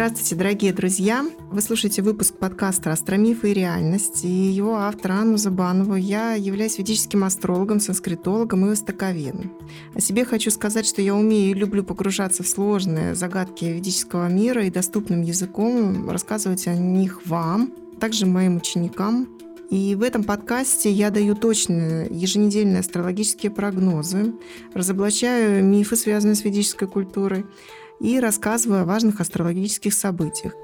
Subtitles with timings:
[0.00, 1.26] Здравствуйте, дорогие друзья!
[1.50, 5.94] Вы слушаете выпуск подкаста «Астромифы и реальность» и его автор Анну Забанову.
[5.94, 9.52] Я являюсь ведическим астрологом, санскритологом и востоковедом.
[9.94, 14.64] О себе хочу сказать, что я умею и люблю погружаться в сложные загадки ведического мира
[14.64, 19.28] и доступным языком рассказывать о них вам, также моим ученикам.
[19.68, 24.32] И в этом подкасте я даю точные еженедельные астрологические прогнозы,
[24.72, 27.44] разоблачаю мифы, связанные с ведической культурой,
[28.00, 30.54] и рассказываю о важных астрологических событиях.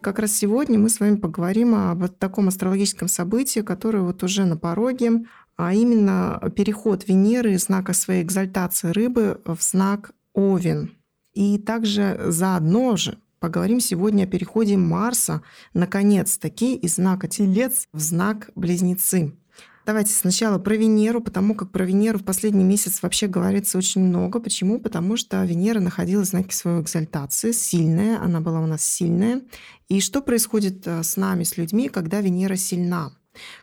[0.00, 4.56] Как раз сегодня мы с вами поговорим об таком астрологическом событии, которое вот уже на
[4.56, 5.24] пороге,
[5.56, 10.92] а именно переход Венеры из знака своей экзальтации рыбы в знак Овен.
[11.34, 15.42] И также заодно же поговорим сегодня о переходе Марса,
[15.74, 19.34] наконец-таки, из знака Телец в знак Близнецы.
[19.88, 24.38] Давайте сначала про Венеру, потому как про Венеру в последний месяц вообще говорится очень много.
[24.38, 24.78] Почему?
[24.78, 29.40] Потому что Венера находилась в знаке своей экзальтации, сильная, она была у нас сильная.
[29.88, 33.12] И что происходит э, с нами, с людьми, когда Венера сильна?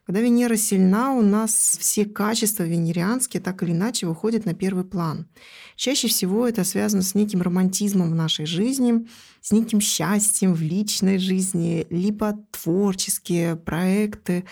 [0.08, 5.28] Когда Венера сильна, у нас все качества венерианские так или иначе выходят на первый план.
[5.76, 9.06] Чаще всего это связано с неким романтизмом в нашей жизни,
[9.42, 14.46] с неким счастьем в личной жизни, либо творческие проекты,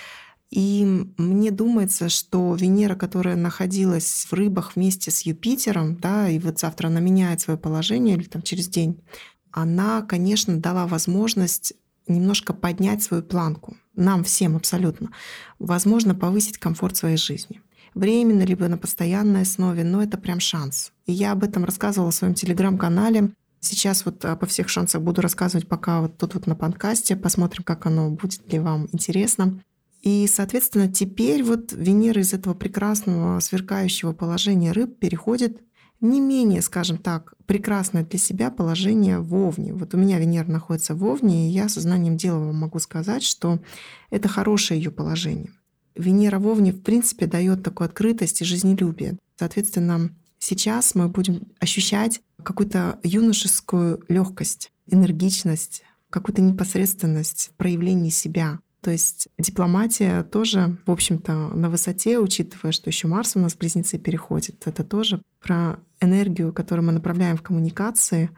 [0.54, 0.86] и
[1.18, 6.90] мне думается, что Венера, которая находилась в рыбах вместе с Юпитером, да, и вот завтра
[6.90, 9.02] она меняет свое положение или там через день,
[9.52, 11.74] она, конечно, дала возможность
[12.08, 13.78] немножко поднять свою планку.
[13.96, 15.10] Нам всем абсолютно.
[15.58, 17.60] Возможно, повысить комфорт своей жизни.
[17.96, 20.92] Временно, либо на постоянной основе, но это прям шанс.
[21.08, 23.32] И я об этом рассказывала в своем телеграм-канале.
[23.60, 27.16] Сейчас вот по всех шансах буду рассказывать пока вот тут вот на подкасте.
[27.16, 29.60] Посмотрим, как оно будет ли вам интересно.
[30.04, 35.62] И, соответственно, теперь вот Венера из этого прекрасного сверкающего положения рыб переходит
[36.02, 39.74] не менее, скажем так, прекрасное для себя положение в Овне.
[39.74, 43.62] Вот у меня Венера находится в Овне, и я сознанием дела вам могу сказать, что
[44.10, 45.52] это хорошее ее положение.
[45.96, 49.18] Венера в Овне, в принципе, дает такую открытость и жизнелюбие.
[49.38, 58.60] Соответственно, сейчас мы будем ощущать какую-то юношескую легкость, энергичность, какую-то непосредственность в проявлении себя.
[58.84, 63.98] То есть дипломатия тоже, в общем-то, на высоте, учитывая, что еще Марс у нас близнецы
[63.98, 64.68] переходит.
[64.68, 68.30] Это тоже про энергию, которую мы направляем в коммуникации,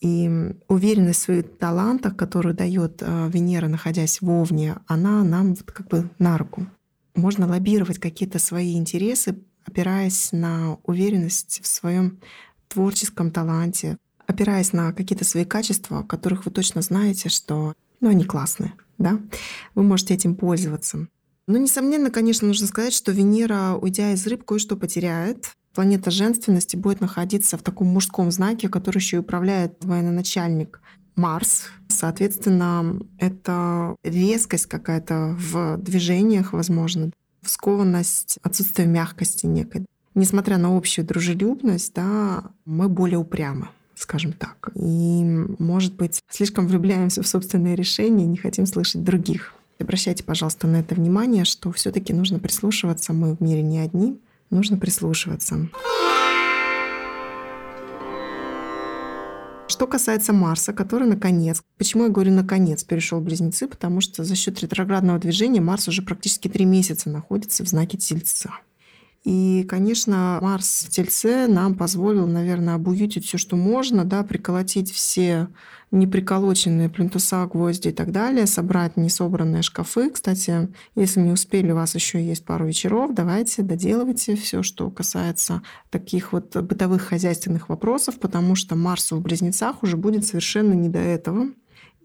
[0.00, 5.70] и уверенность в своих талантах, которую дает э, Венера, находясь в Овне, она нам вот
[5.70, 6.66] как бы на руку.
[7.14, 12.18] Можно лоббировать какие-то свои интересы, опираясь на уверенность в своем
[12.68, 18.72] творческом таланте, опираясь на какие-то свои качества, которых вы точно знаете, что ну, они классные
[19.00, 19.18] да,
[19.74, 21.08] вы можете этим пользоваться.
[21.48, 25.50] Но, несомненно, конечно, нужно сказать, что Венера, уйдя из рыб, кое-что потеряет.
[25.74, 30.80] Планета женственности будет находиться в таком мужском знаке, который еще и управляет военачальник
[31.16, 31.64] Марс.
[31.88, 37.10] Соответственно, это резкость какая-то в движениях, возможно,
[37.44, 39.86] скованность, отсутствие мягкости некой.
[40.14, 43.68] Несмотря на общую дружелюбность, да, мы более упрямы
[44.00, 44.70] скажем так.
[44.74, 45.22] И,
[45.58, 49.54] может быть, слишком влюбляемся в собственные решения и не хотим слышать других.
[49.78, 53.12] Обращайте, пожалуйста, на это внимание, что все таки нужно прислушиваться.
[53.12, 55.68] Мы в мире не одни, нужно прислушиваться.
[59.68, 64.60] Что касается Марса, который наконец, почему я говорю наконец, перешел близнецы, потому что за счет
[64.60, 68.50] ретроградного движения Марс уже практически три месяца находится в знаке Тельца.
[69.24, 75.48] И, конечно, Марс в Тельце нам позволил, наверное, обуютить все, что можно, да, приколотить все
[75.90, 80.10] неприколоченные плинтуса, гвозди и так далее, собрать несобранные шкафы.
[80.10, 85.62] Кстати, если не успели, у вас еще есть пару вечеров, давайте доделывайте все, что касается
[85.90, 91.00] таких вот бытовых хозяйственных вопросов, потому что Марсу в Близнецах уже будет совершенно не до
[91.00, 91.48] этого.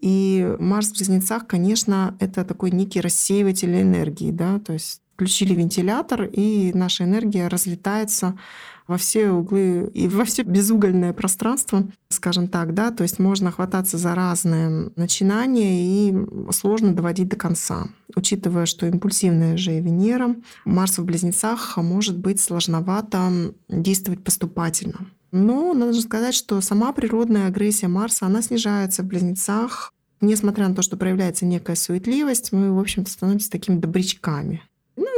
[0.02, 6.24] И Марс в Близнецах, конечно, это такой некий рассеиватель энергии, да, то есть включили вентилятор,
[6.24, 8.38] и наша энергия разлетается
[8.86, 13.96] во все углы и во все безугольное пространство, скажем так, да, то есть можно хвататься
[13.96, 16.14] за разные начинания и
[16.52, 17.88] сложно доводить до конца.
[18.14, 20.36] Учитывая, что импульсивная же Венера,
[20.66, 25.06] Марс в близнецах может быть сложновато действовать поступательно.
[25.32, 29.92] Но надо сказать, что сама природная агрессия Марса, она снижается в близнецах.
[30.20, 34.62] Несмотря на то, что проявляется некая суетливость, мы, в общем-то, становимся такими добрячками.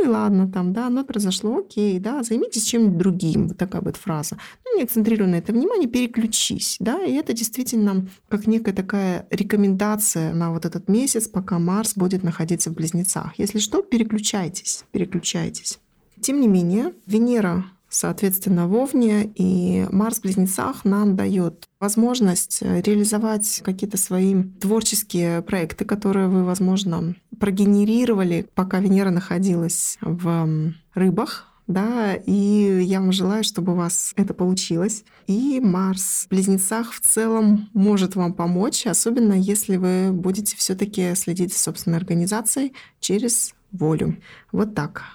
[0.08, 4.38] Ладно, там, да, оно произошло, окей, да, займитесь чем-нибудь другим, вот такая вот фраза.
[4.64, 10.32] Ну, не акцентрируй на это внимание, переключись, да, и это действительно как некая такая рекомендация
[10.32, 13.38] на вот этот месяц, пока Марс будет находиться в Близнецах.
[13.38, 15.78] Если что, переключайтесь, переключайтесь.
[16.20, 17.66] Тем не менее, Венера
[17.99, 25.85] соответственно, в Овне, и Марс в Близнецах нам дает возможность реализовать какие-то свои творческие проекты,
[25.85, 33.73] которые вы, возможно, прогенерировали, пока Венера находилась в рыбах, да, и я вам желаю, чтобы
[33.73, 35.05] у вас это получилось.
[35.27, 41.15] И Марс в Близнецах в целом может вам помочь, особенно если вы будете все таки
[41.15, 44.17] следить за собственной организацией через волю.
[44.51, 45.12] Вот так.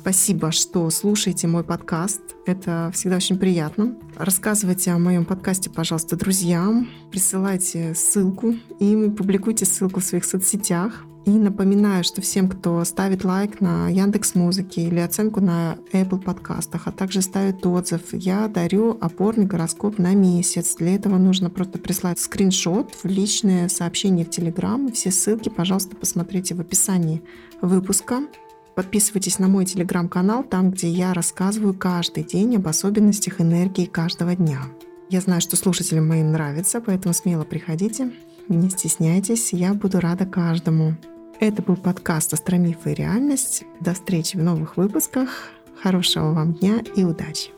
[0.00, 2.22] Спасибо, что слушаете мой подкаст.
[2.46, 3.96] Это всегда очень приятно.
[4.16, 6.88] Рассказывайте о моем подкасте, пожалуйста, друзьям.
[7.10, 11.04] Присылайте ссылку и публикуйте ссылку в своих соцсетях.
[11.26, 16.86] И напоминаю, что всем, кто ставит лайк на Яндекс Музыке или оценку на Apple подкастах,
[16.86, 20.76] а также ставит отзыв, я дарю опорный гороскоп на месяц.
[20.76, 24.90] Для этого нужно просто прислать скриншот в личное сообщение в Telegram.
[24.92, 27.22] Все ссылки, пожалуйста, посмотрите в описании
[27.60, 28.22] выпуска.
[28.74, 34.60] Подписывайтесь на мой телеграм-канал, там, где я рассказываю каждый день об особенностях энергии каждого дня.
[35.08, 38.12] Я знаю, что слушателям моим нравится, поэтому смело приходите.
[38.48, 40.96] Не стесняйтесь, я буду рада каждому.
[41.40, 43.64] Это был подкаст «Астромифы и реальность».
[43.80, 45.28] До встречи в новых выпусках.
[45.82, 47.50] Хорошего вам дня и удачи!